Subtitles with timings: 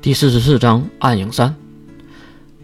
[0.00, 1.54] 第四十四章暗影三。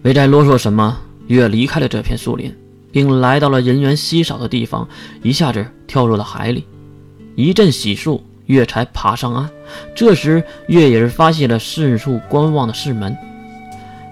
[0.03, 0.99] 没再啰嗦什么，
[1.29, 2.53] 月离开了这片树林，
[2.91, 4.89] 并来到了人员稀少的地方，
[5.23, 6.67] 一下子跳入了海里。
[7.37, 9.49] 一阵洗漱，月才爬上岸。
[9.95, 13.17] 这时，月也是发现了四处观望的世门。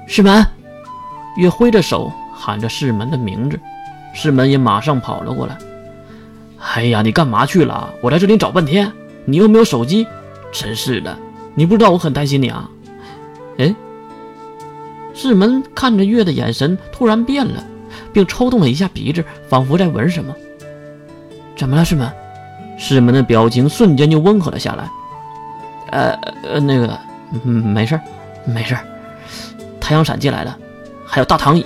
[0.06, 0.46] 世门，
[1.36, 3.58] 月挥着手喊着世门的名字，
[4.14, 5.58] 世门也马上跑了过来。
[6.58, 7.92] 哎呀，你干嘛去了？
[8.00, 8.92] 我在这里找半天，
[9.24, 10.06] 你又没有手机，
[10.52, 11.18] 真是的！
[11.54, 12.70] 你不知道我很担心你啊。
[13.58, 13.74] 哎，
[15.14, 17.64] 世门看着月的眼神突然变了，
[18.12, 20.34] 并抽动了一下鼻子，仿佛在闻什么。
[21.56, 22.10] 怎么了，世门？
[22.78, 24.90] 世门的表情瞬间就温和了下来。
[25.90, 26.98] 呃呃，那个，
[27.44, 28.00] 没事儿，
[28.46, 28.84] 没事儿。
[29.78, 30.58] 太阳伞借来了，
[31.04, 31.64] 还有大躺椅，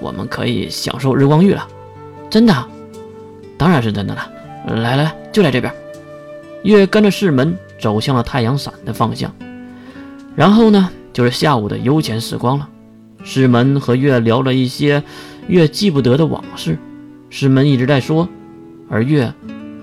[0.00, 1.66] 我们可以享受日光浴了。
[2.30, 2.54] 真的？
[3.58, 4.30] 当然是真的了。
[4.68, 5.72] 来来来，就在这边。
[6.62, 9.32] 月跟着世门走向了太阳伞的方向。
[10.36, 12.68] 然后呢，就是下午的悠闲时光了。
[13.24, 15.02] 师门和月聊了一些
[15.48, 16.78] 月记不得的往事，
[17.30, 18.28] 师门一直在说，
[18.88, 19.32] 而月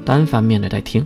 [0.05, 1.05] 单方面的在听。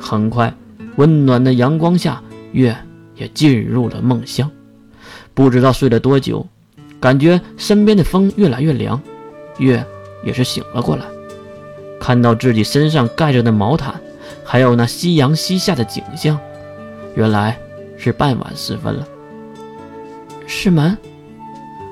[0.00, 0.52] 很快，
[0.96, 2.20] 温暖的阳光下，
[2.52, 2.74] 月
[3.14, 4.50] 也进入了梦乡。
[5.34, 6.46] 不知道睡了多久，
[6.98, 9.00] 感觉身边的风越来越凉，
[9.58, 9.84] 月
[10.24, 11.04] 也是醒了过来，
[12.00, 14.00] 看到自己身上盖着的毛毯，
[14.44, 16.38] 还有那夕阳西下的景象，
[17.14, 17.58] 原来。
[18.02, 19.06] 是傍晚时分了。
[20.48, 20.98] 是门，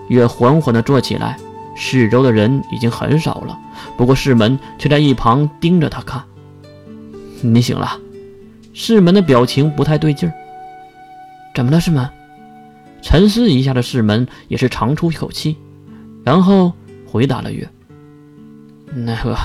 [0.08, 1.38] 月缓缓地坐起来，
[1.76, 3.56] 四周的人已经很少了，
[3.96, 6.22] 不过世门却在一旁盯着他看。
[7.40, 7.96] 你醒了？
[8.72, 10.34] 世门的表情不太对劲儿。
[11.54, 12.08] 怎么了，世门？
[13.02, 15.56] 沉思一下的世门也是长出一口气，
[16.24, 16.72] 然后
[17.06, 17.66] 回答了月
[18.92, 19.36] ：“那个，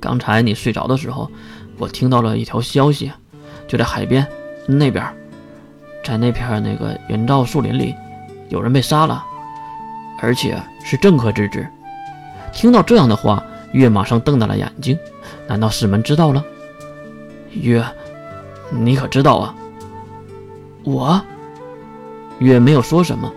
[0.00, 1.30] 刚才你睡着的时候，
[1.78, 3.12] 我听到了一条消息，
[3.68, 4.26] 就在海边
[4.66, 5.04] 那边。”
[6.02, 7.94] 在那片那个人造树林里，
[8.48, 9.24] 有人被杀了，
[10.20, 11.66] 而且是政客之子。
[12.52, 14.98] 听到这样的话，月马上瞪大了眼睛。
[15.46, 16.44] 难道师门知道了？
[17.52, 17.84] 月，
[18.70, 19.54] 你可知道啊？
[20.84, 21.20] 我，
[22.38, 23.32] 月没有说什么。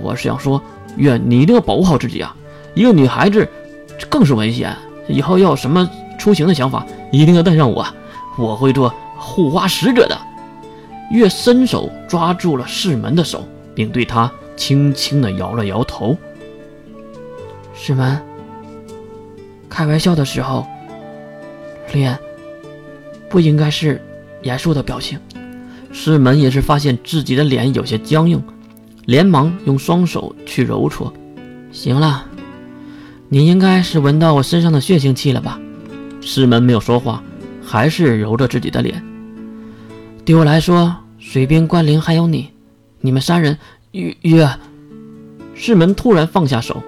[0.00, 0.62] 我是想说，
[0.96, 2.34] 月，你一定要保护好自己啊！
[2.74, 3.46] 一个女孩子
[4.08, 4.74] 更是危险。
[5.08, 7.84] 以后要有什么出行的想法，一定要带上我，
[8.38, 10.16] 我会做护花使者的。
[11.10, 16.16] 月伸手抓住了世门的手，并对他轻轻地摇了摇头。
[17.74, 18.20] 世门，
[19.68, 20.66] 开玩笑的时候，
[21.92, 22.18] 脸
[23.28, 24.00] 不应该是
[24.42, 25.18] 严肃的表情。
[25.92, 28.40] 世门也是发现自己的脸有些僵硬，
[29.06, 31.12] 连忙用双手去揉搓。
[31.72, 32.26] 行了，
[33.28, 35.58] 你应该是闻到我身上的血腥气了吧？
[36.20, 37.22] 世门没有说话，
[37.64, 39.02] 还是揉着自己的脸。
[40.30, 42.52] 对我来说，水兵关灵还有你，
[43.00, 43.58] 你们三人
[43.90, 44.48] 约约。
[45.56, 46.80] 世门突然放下手，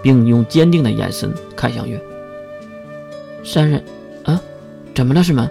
[0.00, 2.00] 并用坚定的眼神看向月。
[3.42, 3.84] 三人，
[4.22, 4.40] 啊，
[4.94, 5.50] 怎么了，世门？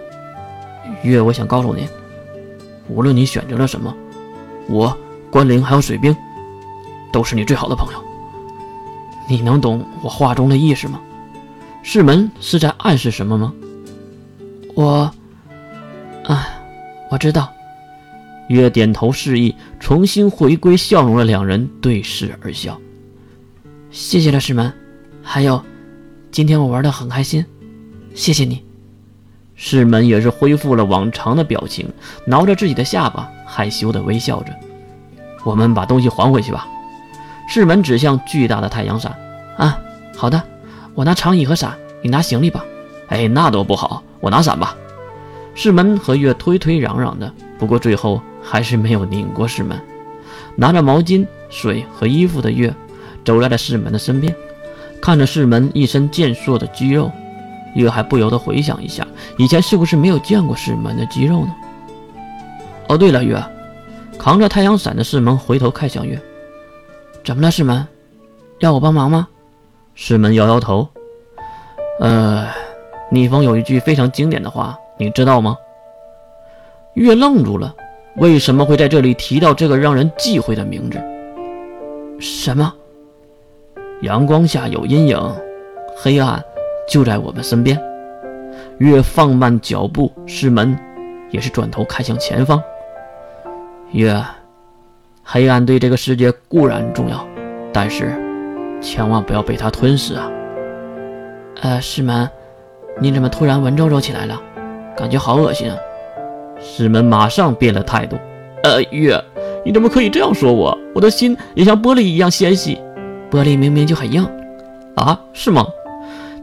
[1.02, 1.86] 月，我想告诉你，
[2.88, 3.94] 无论你选择了什么，
[4.66, 4.96] 我
[5.30, 6.16] 关灵还有水兵，
[7.12, 8.02] 都是你最好的朋友。
[9.28, 10.98] 你能懂我话中的意思吗？
[11.82, 13.52] 世门是在暗示什么吗？
[14.74, 15.12] 我，
[16.24, 16.54] 啊。
[17.10, 17.52] 我知道，
[18.48, 22.78] 月点头示意，重新回归笑容的两人对视而笑。
[23.90, 24.72] 谢谢了，师门。
[25.22, 25.62] 还有，
[26.30, 27.44] 今天我玩的很开心，
[28.14, 28.62] 谢谢你。
[29.54, 31.88] 师门也是恢复了往常的表情，
[32.26, 34.52] 挠着自己的下巴，害羞的微笑着。
[35.44, 36.68] 我们把东西还回去吧。
[37.48, 39.16] 师门指向巨大的太阳伞。
[39.56, 39.78] 啊，
[40.14, 40.42] 好的，
[40.94, 42.64] 我拿长椅和伞，你拿行李吧。
[43.08, 44.76] 哎，那多不好，我拿伞吧。
[45.60, 49.76] 世门和月推推攘攘的，不过最后还是没有拧过世门。
[50.54, 52.72] 拿着毛巾、水和衣服的月
[53.24, 54.32] 走在了世门的身边，
[55.02, 57.10] 看着世门一身健硕的肌肉，
[57.74, 59.04] 月还不由得回想一下，
[59.36, 61.52] 以前是不是没有见过世门的肌肉呢？
[62.88, 63.42] 哦，对了，月，
[64.16, 66.16] 扛着太阳伞的世门回头看向月，
[67.24, 67.84] 怎么了，世门？
[68.60, 69.26] 要我帮忙吗？
[69.96, 70.88] 世门摇摇头，
[71.98, 72.46] 呃，
[73.10, 74.78] 逆风有一句非常经典的话。
[74.98, 75.56] 你知道吗？
[76.94, 77.74] 月愣住了，
[78.16, 80.98] 为什么会在这里提到这个让人忌讳的名字？
[82.18, 82.74] 什么？
[84.02, 85.16] 阳光下有阴影，
[85.96, 86.42] 黑暗
[86.88, 87.80] 就在我们身边。
[88.78, 90.76] 月放慢脚步，师门
[91.30, 92.60] 也是转头看向前方。
[93.92, 94.20] 月，
[95.22, 97.24] 黑暗对这个世界固然重要，
[97.72, 98.12] 但是
[98.80, 100.30] 千万不要被它吞噬啊！
[101.60, 102.28] 呃，师门，
[103.00, 104.40] 你怎么突然文绉绉起来了？
[104.98, 105.78] 感觉好恶心啊！
[106.60, 108.18] 师门马上变了态度。
[108.64, 109.22] 呃，月，
[109.64, 110.76] 你怎么可以这样说我？
[110.92, 112.76] 我的心也像玻璃一样纤细，
[113.30, 114.28] 玻璃明明就很硬。
[114.96, 115.64] 啊，是吗？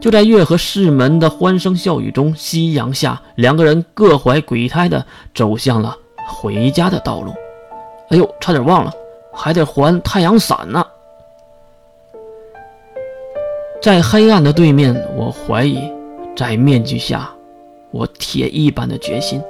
[0.00, 5.04] 就在月和世门的欢声笑语中，夕阳下，两个人各怀鬼胎的
[5.34, 5.94] 走向了
[6.26, 7.34] 回家的道路。
[8.08, 8.90] 哎呦，差点忘了，
[9.34, 10.82] 还得还太阳伞呢。
[13.82, 15.78] 在黑暗的对面，我怀疑，
[16.34, 17.30] 在面具下，
[17.96, 19.40] 我铁一般的决心。